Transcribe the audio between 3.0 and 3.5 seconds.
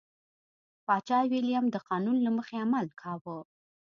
کاوه.